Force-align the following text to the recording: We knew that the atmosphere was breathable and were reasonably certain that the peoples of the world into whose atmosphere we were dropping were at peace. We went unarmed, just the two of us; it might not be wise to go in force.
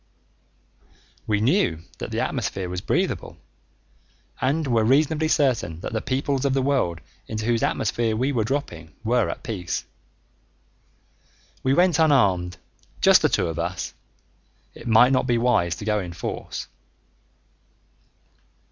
We 1.27 1.41
knew 1.41 1.83
that 1.99 2.09
the 2.09 2.21
atmosphere 2.21 2.67
was 2.67 2.81
breathable 2.81 3.37
and 4.41 4.65
were 4.65 4.83
reasonably 4.83 5.27
certain 5.27 5.79
that 5.81 5.93
the 5.93 6.01
peoples 6.01 6.43
of 6.43 6.55
the 6.55 6.61
world 6.63 7.01
into 7.27 7.45
whose 7.45 7.61
atmosphere 7.61 8.15
we 8.15 8.31
were 8.31 8.43
dropping 8.43 8.95
were 9.03 9.29
at 9.29 9.43
peace. 9.43 9.85
We 11.61 11.75
went 11.75 11.99
unarmed, 11.99 12.57
just 12.99 13.21
the 13.21 13.29
two 13.29 13.45
of 13.47 13.59
us; 13.59 13.93
it 14.73 14.87
might 14.87 15.11
not 15.13 15.27
be 15.27 15.37
wise 15.37 15.75
to 15.75 15.85
go 15.85 15.99
in 15.99 16.13
force. 16.13 16.65